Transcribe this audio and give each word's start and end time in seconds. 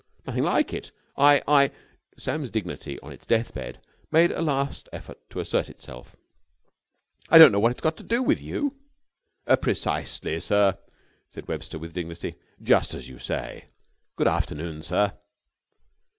"Nothing 0.25 0.45
like 0.45 0.73
it! 0.73 0.91
I 1.15 1.43
I" 1.47 1.69
Sam's 2.17 2.49
dignity, 2.49 2.99
on 3.01 3.11
its 3.11 3.23
death 3.27 3.53
bed, 3.53 3.79
made 4.11 4.31
a 4.31 4.41
last 4.41 4.89
effort 4.91 5.19
to 5.29 5.39
assert 5.39 5.69
itself. 5.69 6.15
"I 7.29 7.37
don't 7.37 7.51
know 7.51 7.59
what 7.59 7.71
it's 7.71 7.81
got 7.83 7.97
to 7.97 8.03
do 8.03 8.23
with 8.23 8.41
you!" 8.41 8.75
"Precisely, 9.61 10.39
sir!" 10.39 10.79
said 11.29 11.47
Webster, 11.47 11.77
with 11.77 11.93
dignity. 11.93 12.33
"Just 12.63 12.95
as 12.95 13.09
you 13.09 13.19
say! 13.19 13.65
Good 14.15 14.27
afternoon, 14.27 14.81
sir!" 14.81 15.13